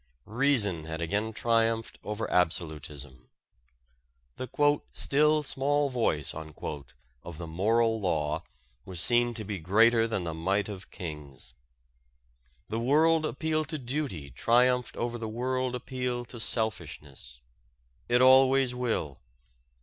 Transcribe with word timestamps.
Reason 0.25 0.85
had 0.85 0.99
again 0.99 1.31
triumphed 1.31 1.99
over 2.03 2.27
absolutism. 2.31 3.29
The 4.37 4.49
"still 4.93 5.43
small 5.43 5.89
voice" 5.91 6.33
of 6.33 7.37
the 7.37 7.45
moral 7.45 7.99
law 8.01 8.41
was 8.83 8.99
seen 8.99 9.35
to 9.35 9.43
be 9.43 9.59
greater 9.59 10.07
than 10.07 10.23
the 10.23 10.33
might 10.33 10.69
of 10.69 10.89
kings. 10.89 11.53
The 12.67 12.79
world 12.79 13.27
appeal 13.27 13.63
to 13.65 13.77
duty 13.77 14.31
triumphed 14.31 14.97
over 14.97 15.19
the 15.19 15.29
world 15.29 15.75
appeal 15.75 16.25
to 16.25 16.39
selfishness. 16.39 17.39
It 18.09 18.23
always 18.23 18.73
will. 18.73 19.19